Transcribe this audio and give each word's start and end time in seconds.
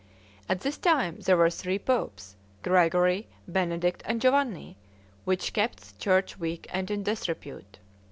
At 0.49 0.61
this 0.61 0.79
time 0.79 1.19
there 1.19 1.37
were 1.37 1.51
three 1.51 1.77
popes, 1.77 2.35
Gregory, 2.63 3.27
Benedict, 3.47 4.01
and 4.03 4.19
Giovanni, 4.19 4.75
which 5.25 5.53
kept 5.53 5.77
the 5.93 5.99
church 5.99 6.39
weak 6.39 6.65
and 6.71 6.89
in 6.89 7.03
disrepute. 7.03 7.77